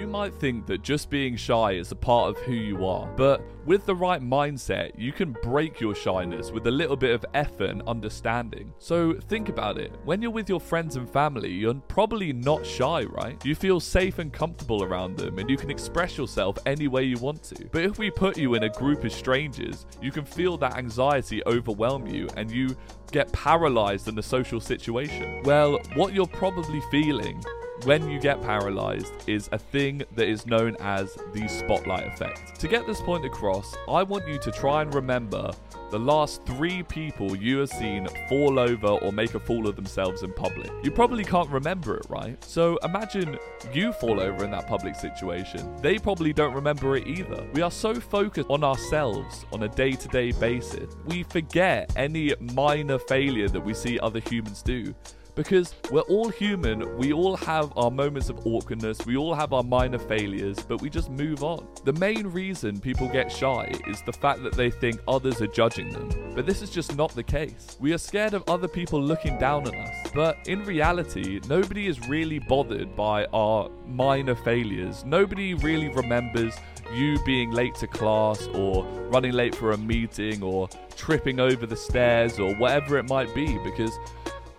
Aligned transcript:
You 0.00 0.06
might 0.06 0.32
think 0.32 0.64
that 0.64 0.80
just 0.80 1.10
being 1.10 1.36
shy 1.36 1.72
is 1.72 1.92
a 1.92 1.94
part 1.94 2.30
of 2.30 2.38
who 2.44 2.54
you 2.54 2.86
are, 2.86 3.06
but 3.18 3.42
with 3.66 3.84
the 3.84 3.94
right 3.94 4.22
mindset, 4.22 4.92
you 4.96 5.12
can 5.12 5.36
break 5.42 5.78
your 5.78 5.94
shyness 5.94 6.50
with 6.50 6.66
a 6.66 6.70
little 6.70 6.96
bit 6.96 7.14
of 7.14 7.22
effort 7.34 7.68
and 7.68 7.82
understanding. 7.82 8.72
So 8.78 9.12
think 9.28 9.50
about 9.50 9.76
it. 9.76 9.92
When 10.04 10.22
you're 10.22 10.30
with 10.30 10.48
your 10.48 10.58
friends 10.58 10.96
and 10.96 11.06
family, 11.06 11.52
you're 11.52 11.74
probably 11.74 12.32
not 12.32 12.64
shy, 12.64 13.04
right? 13.04 13.44
You 13.44 13.54
feel 13.54 13.78
safe 13.78 14.18
and 14.18 14.32
comfortable 14.32 14.82
around 14.82 15.18
them 15.18 15.38
and 15.38 15.50
you 15.50 15.58
can 15.58 15.70
express 15.70 16.16
yourself 16.16 16.56
any 16.64 16.88
way 16.88 17.04
you 17.04 17.18
want 17.18 17.42
to. 17.42 17.66
But 17.70 17.84
if 17.84 17.98
we 17.98 18.10
put 18.10 18.38
you 18.38 18.54
in 18.54 18.62
a 18.62 18.70
group 18.70 19.04
of 19.04 19.12
strangers, 19.12 19.84
you 20.00 20.10
can 20.10 20.24
feel 20.24 20.56
that 20.56 20.78
anxiety 20.78 21.42
overwhelm 21.44 22.06
you 22.06 22.26
and 22.38 22.50
you 22.50 22.74
get 23.12 23.30
paralyzed 23.32 24.08
in 24.08 24.14
the 24.14 24.22
social 24.22 24.60
situation. 24.60 25.42
Well, 25.42 25.78
what 25.94 26.14
you're 26.14 26.26
probably 26.26 26.80
feeling 26.90 27.44
when 27.84 28.10
you 28.10 28.20
get 28.20 28.42
paralyzed 28.42 29.12
is 29.26 29.48
a 29.52 29.58
thing 29.58 30.02
that 30.14 30.28
is 30.28 30.46
known 30.46 30.76
as 30.80 31.16
the 31.32 31.48
spotlight 31.48 32.06
effect. 32.06 32.60
To 32.60 32.68
get 32.68 32.86
this 32.86 33.00
point 33.00 33.24
across, 33.24 33.74
I 33.88 34.02
want 34.02 34.28
you 34.28 34.38
to 34.38 34.50
try 34.50 34.82
and 34.82 34.94
remember 34.94 35.50
the 35.90 35.98
last 35.98 36.44
three 36.46 36.84
people 36.84 37.34
you 37.34 37.58
have 37.58 37.68
seen 37.68 38.06
fall 38.28 38.60
over 38.60 38.86
or 38.86 39.12
make 39.12 39.34
a 39.34 39.40
fool 39.40 39.66
of 39.66 39.74
themselves 39.74 40.22
in 40.22 40.32
public. 40.32 40.70
You 40.84 40.90
probably 40.90 41.24
can't 41.24 41.50
remember 41.50 41.96
it, 41.96 42.06
right? 42.08 42.42
So 42.44 42.76
imagine 42.84 43.36
you 43.72 43.92
fall 43.92 44.20
over 44.20 44.44
in 44.44 44.52
that 44.52 44.68
public 44.68 44.94
situation. 44.94 45.76
They 45.80 45.98
probably 45.98 46.32
don't 46.32 46.54
remember 46.54 46.96
it 46.96 47.08
either. 47.08 47.44
We 47.54 47.62
are 47.62 47.72
so 47.72 47.94
focused 47.94 48.48
on 48.50 48.62
ourselves 48.62 49.44
on 49.52 49.64
a 49.64 49.68
day 49.68 49.92
to 49.92 50.08
day 50.08 50.32
basis, 50.32 50.94
we 51.06 51.24
forget 51.24 51.92
any 51.96 52.34
minor 52.54 52.98
failure 52.98 53.48
that 53.48 53.60
we 53.60 53.74
see 53.74 53.98
other 53.98 54.20
humans 54.20 54.62
do 54.62 54.94
because 55.42 55.74
we're 55.90 56.02
all 56.02 56.28
human. 56.28 56.98
We 56.98 57.14
all 57.14 57.34
have 57.34 57.72
our 57.74 57.90
moments 57.90 58.28
of 58.28 58.46
awkwardness. 58.46 59.06
We 59.06 59.16
all 59.16 59.32
have 59.32 59.54
our 59.54 59.62
minor 59.62 59.98
failures, 59.98 60.58
but 60.60 60.82
we 60.82 60.90
just 60.90 61.08
move 61.08 61.42
on. 61.42 61.66
The 61.86 61.94
main 61.94 62.26
reason 62.26 62.78
people 62.78 63.08
get 63.08 63.32
shy 63.32 63.72
is 63.86 64.02
the 64.02 64.12
fact 64.12 64.42
that 64.42 64.52
they 64.52 64.70
think 64.70 65.00
others 65.08 65.40
are 65.40 65.46
judging 65.46 65.88
them. 65.88 66.34
But 66.34 66.44
this 66.44 66.60
is 66.60 66.68
just 66.68 66.94
not 66.94 67.14
the 67.14 67.22
case. 67.22 67.78
We 67.80 67.94
are 67.94 67.98
scared 67.98 68.34
of 68.34 68.44
other 68.50 68.68
people 68.68 69.00
looking 69.00 69.38
down 69.38 69.66
on 69.66 69.74
us. 69.74 70.10
But 70.14 70.46
in 70.46 70.62
reality, 70.62 71.40
nobody 71.48 71.86
is 71.86 72.06
really 72.06 72.38
bothered 72.38 72.94
by 72.94 73.24
our 73.32 73.70
minor 73.86 74.34
failures. 74.34 75.06
Nobody 75.06 75.54
really 75.54 75.88
remembers 75.88 76.54
you 76.92 77.18
being 77.24 77.50
late 77.50 77.76
to 77.76 77.86
class 77.86 78.46
or 78.48 78.84
running 79.10 79.32
late 79.32 79.54
for 79.54 79.70
a 79.70 79.78
meeting 79.78 80.42
or 80.42 80.68
tripping 80.96 81.40
over 81.40 81.64
the 81.64 81.76
stairs 81.76 82.38
or 82.38 82.54
whatever 82.56 82.98
it 82.98 83.08
might 83.08 83.34
be 83.34 83.56
because 83.64 83.96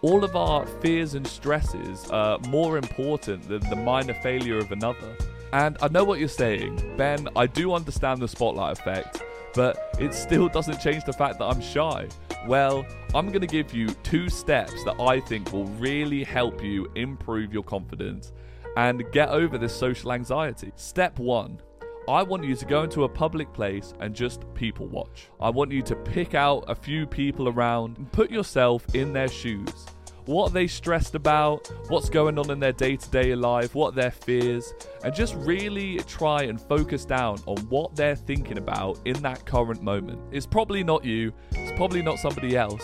all 0.02 0.24
of 0.24 0.36
our 0.36 0.66
fears 0.66 1.14
and 1.14 1.26
stresses 1.26 2.10
are 2.10 2.40
more 2.48 2.78
important 2.78 3.48
than 3.48 3.62
the 3.70 3.76
minor 3.76 4.16
failure 4.16 4.58
of 4.58 4.72
another. 4.72 5.16
And 5.54 5.78
I 5.82 5.90
know 5.90 6.04
what 6.04 6.20
you're 6.20 6.28
saying, 6.28 6.96
Ben, 6.98 7.28
I 7.36 7.46
do 7.46 7.74
understand 7.74 8.22
the 8.22 8.28
spotlight 8.28 8.80
effect, 8.80 9.22
but 9.54 9.96
it 10.00 10.14
still 10.14 10.50
doesn't 10.58 10.80
change 10.80 11.04
the 11.04 11.14
fact 11.14 11.38
that 11.40 11.46
I'm 11.46 11.62
shy. 11.62 12.08
Well, 12.48 12.86
I'm 13.14 13.28
going 13.28 13.42
to 13.42 13.48
give 13.48 13.74
you 13.74 13.90
two 14.04 14.30
steps 14.30 14.84
that 14.86 15.00
I 15.00 15.20
think 15.20 15.54
will 15.54 15.66
really 15.66 16.24
help 16.24 16.64
you 16.64 16.90
improve 16.96 17.54
your 17.54 17.64
confidence 17.64 18.32
and 18.78 19.04
get 19.12 19.30
over 19.30 19.58
this 19.58 19.76
social 19.76 20.14
anxiety. 20.14 20.72
Step 20.76 21.20
one 21.20 21.60
I 22.08 22.24
want 22.24 22.44
you 22.44 22.56
to 22.56 22.66
go 22.66 22.84
into 22.84 23.04
a 23.04 23.10
public 23.10 23.54
place 23.54 23.94
and 24.00 24.16
just 24.16 24.52
people 24.56 24.88
watch. 24.88 25.30
I 25.40 25.50
want 25.52 25.72
you 25.72 25.84
to 25.84 25.96
pick 25.96 26.34
out 26.34 26.64
a 26.68 26.74
few 26.74 27.06
people 27.06 27.48
around 27.48 27.98
and 27.98 28.12
put 28.12 28.32
yourself 28.32 28.84
in 28.96 29.14
their 29.14 29.28
shoes. 29.28 29.86
What 30.26 30.52
are 30.52 30.54
they 30.54 30.68
stressed 30.68 31.16
about? 31.16 31.72
What's 31.90 32.10
going 32.10 32.38
on 32.40 32.50
in 32.52 32.60
their 32.60 32.72
day 32.72 32.96
to 32.96 33.10
day 33.10 33.36
life? 33.36 33.76
What 33.76 33.94
are 33.94 34.02
their 34.02 34.12
fears? 34.12 34.74
And 35.04 35.14
just 35.14 35.36
really 35.36 35.98
try 36.00 36.44
and 36.44 36.60
focus 36.60 37.06
down 37.06 37.38
on 37.46 37.58
what 37.70 37.96
they're 37.96 38.16
thinking 38.16 38.58
about 38.58 39.00
in 39.06 39.22
that 39.22 39.46
current 39.46 39.82
moment. 39.82 40.22
It's 40.32 40.46
probably 40.46 40.84
not 40.84 41.04
you, 41.06 41.34
it's 41.52 41.76
probably 41.78 42.02
not 42.02 42.18
somebody 42.18 42.56
else 42.56 42.84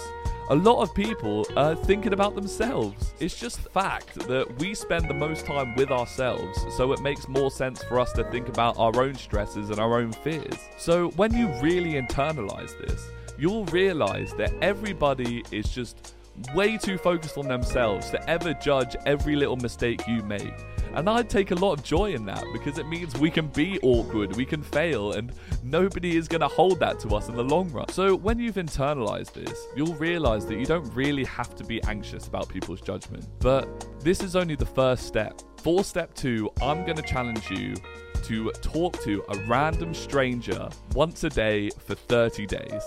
a 0.49 0.55
lot 0.55 0.81
of 0.81 0.93
people 0.93 1.45
are 1.58 1.75
thinking 1.75 2.13
about 2.13 2.33
themselves. 2.33 3.13
It's 3.19 3.37
just 3.37 3.59
fact 3.71 4.13
that 4.27 4.59
we 4.59 4.73
spend 4.73 5.09
the 5.09 5.13
most 5.13 5.45
time 5.45 5.75
with 5.75 5.91
ourselves, 5.91 6.58
so 6.77 6.93
it 6.93 7.02
makes 7.02 7.27
more 7.27 7.52
sense 7.52 7.83
for 7.83 7.99
us 7.99 8.13
to 8.13 8.23
think 8.25 8.47
about 8.47 8.77
our 8.77 9.02
own 9.02 9.15
stresses 9.15 9.69
and 9.71 9.80
our 9.80 9.99
own 9.99 10.13
fears. 10.13 10.57
So 10.77 11.09
when 11.11 11.33
you 11.33 11.47
really 11.61 11.93
internalize 11.93 12.77
this, 12.80 13.09
you'll 13.37 13.65
realize 13.65 14.33
that 14.36 14.53
everybody 14.61 15.43
is 15.52 15.69
just 15.69 16.15
way 16.53 16.77
too 16.77 16.98
focused 16.98 17.37
on 17.37 17.48
themselves 17.48 18.09
to 18.11 18.30
ever 18.30 18.53
judge 18.53 18.95
every 19.05 19.36
little 19.36 19.58
mistake 19.58 20.08
you 20.08 20.23
make. 20.23 20.53
And 20.93 21.09
I 21.09 21.21
take 21.21 21.52
a 21.52 21.55
lot 21.55 21.73
of 21.73 21.83
joy 21.83 22.14
in 22.14 22.25
that 22.25 22.43
because 22.53 22.80
it 22.80 22.87
means 22.87 23.15
we 23.17 23.30
can 23.30 23.48
be 23.48 23.80
awkward, 23.83 24.36
we 24.36 24.45
can 24.45 24.64
fail, 24.64 25.14
and 25.14 25.31
nobody 25.64 26.17
is 26.17 26.27
going 26.27 26.42
to 26.42 26.48
hold 26.48 26.80
that 26.80 26.99
to 27.02 27.09
us 27.15 27.30
in 27.30 27.36
the 27.36 27.43
long 27.43 27.70
run. 27.70 27.87
So 27.89 28.15
when 28.15 28.39
you've 28.39 28.55
internalized 28.55 29.33
this, 29.33 29.67
you'll 29.75 29.95
realize 29.95 30.45
that 30.48 30.58
you 30.58 30.65
don't 30.65 30.89
really 30.95 31.25
have 31.25 31.55
to 31.55 31.64
be 31.64 31.83
anxious 31.83 32.27
about 32.27 32.49
people's 32.49 32.81
judgment. 32.81 33.27
But 33.39 33.87
this 33.99 34.21
is 34.23 34.36
only 34.36 34.55
the 34.55 34.65
first 34.65 35.05
step. 35.05 35.42
For 35.67 35.83
step 35.83 36.14
two, 36.14 36.50
I'm 36.61 36.86
going 36.86 36.95
to 36.95 37.02
challenge 37.02 37.52
you 37.52 37.76
to 38.23 38.52
talk 38.61 39.04
to 39.04 39.22
a 39.28 39.38
random 39.48 39.94
stranger 39.94 40.70
once 40.94 41.26
a 41.26 41.30
day 41.30 41.72
for 41.72 41.94
30 41.94 42.45
days. 42.45 42.83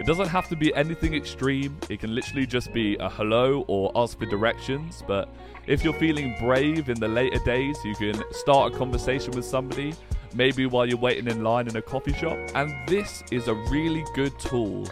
It 0.00 0.06
doesn't 0.06 0.28
have 0.28 0.48
to 0.48 0.56
be 0.56 0.74
anything 0.74 1.12
extreme, 1.12 1.76
it 1.90 2.00
can 2.00 2.14
literally 2.14 2.46
just 2.46 2.72
be 2.72 2.96
a 2.96 3.10
hello 3.10 3.66
or 3.68 3.92
ask 3.94 4.18
for 4.18 4.24
directions. 4.24 5.04
But 5.06 5.28
if 5.66 5.84
you're 5.84 5.92
feeling 5.92 6.34
brave 6.40 6.88
in 6.88 6.98
the 6.98 7.08
later 7.08 7.40
days, 7.44 7.76
you 7.84 7.94
can 7.94 8.22
start 8.32 8.72
a 8.72 8.78
conversation 8.78 9.32
with 9.32 9.44
somebody, 9.44 9.92
maybe 10.34 10.64
while 10.64 10.86
you're 10.86 10.96
waiting 10.96 11.26
in 11.28 11.44
line 11.44 11.68
in 11.68 11.76
a 11.76 11.82
coffee 11.82 12.14
shop. 12.14 12.38
And 12.54 12.72
this 12.88 13.22
is 13.32 13.48
a 13.48 13.54
really 13.54 14.02
good 14.14 14.38
tool 14.38 14.88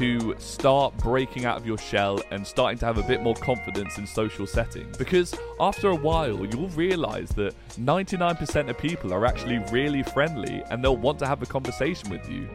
to 0.00 0.34
start 0.38 0.96
breaking 0.96 1.44
out 1.44 1.58
of 1.58 1.66
your 1.66 1.76
shell 1.76 2.22
and 2.30 2.46
starting 2.46 2.78
to 2.78 2.86
have 2.86 2.96
a 2.96 3.02
bit 3.02 3.20
more 3.20 3.34
confidence 3.34 3.98
in 3.98 4.06
social 4.06 4.46
settings. 4.46 4.96
Because 4.96 5.34
after 5.60 5.90
a 5.90 5.94
while, 5.94 6.46
you'll 6.46 6.70
realize 6.70 7.28
that 7.30 7.54
99% 7.78 8.70
of 8.70 8.78
people 8.78 9.12
are 9.12 9.26
actually 9.26 9.58
really 9.70 10.02
friendly 10.02 10.62
and 10.70 10.82
they'll 10.82 10.96
want 10.96 11.18
to 11.18 11.26
have 11.26 11.42
a 11.42 11.46
conversation 11.46 12.08
with 12.08 12.26
you. 12.30 12.48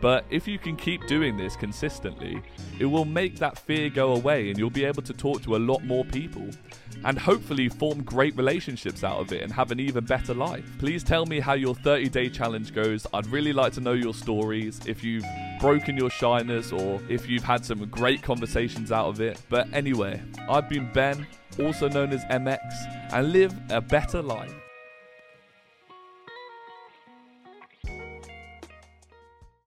But 0.00 0.24
if 0.30 0.46
you 0.46 0.58
can 0.58 0.76
keep 0.76 1.06
doing 1.06 1.36
this 1.36 1.56
consistently, 1.56 2.40
it 2.78 2.86
will 2.86 3.04
make 3.04 3.36
that 3.38 3.58
fear 3.58 3.90
go 3.90 4.14
away 4.14 4.50
and 4.50 4.58
you'll 4.58 4.70
be 4.70 4.84
able 4.84 5.02
to 5.02 5.12
talk 5.12 5.42
to 5.42 5.56
a 5.56 5.58
lot 5.58 5.82
more 5.82 6.04
people 6.04 6.48
and 7.04 7.18
hopefully 7.18 7.68
form 7.68 8.02
great 8.02 8.36
relationships 8.36 9.04
out 9.04 9.20
of 9.20 9.32
it 9.32 9.42
and 9.42 9.52
have 9.52 9.70
an 9.70 9.80
even 9.80 10.04
better 10.04 10.34
life. 10.34 10.64
Please 10.78 11.02
tell 11.02 11.26
me 11.26 11.40
how 11.40 11.54
your 11.54 11.74
30 11.74 12.08
day 12.08 12.28
challenge 12.28 12.74
goes. 12.74 13.06
I'd 13.12 13.26
really 13.26 13.52
like 13.52 13.72
to 13.74 13.80
know 13.80 13.92
your 13.92 14.14
stories, 14.14 14.80
if 14.86 15.02
you've 15.02 15.24
broken 15.60 15.96
your 15.96 16.10
shyness 16.10 16.72
or 16.72 17.00
if 17.08 17.28
you've 17.28 17.44
had 17.44 17.64
some 17.64 17.84
great 17.86 18.22
conversations 18.22 18.92
out 18.92 19.08
of 19.08 19.20
it. 19.20 19.40
But 19.48 19.72
anyway, 19.72 20.22
I've 20.48 20.68
been 20.68 20.92
Ben, 20.92 21.26
also 21.58 21.88
known 21.88 22.12
as 22.12 22.24
MX, 22.26 23.12
and 23.12 23.32
live 23.32 23.54
a 23.70 23.80
better 23.80 24.22
life. 24.22 24.54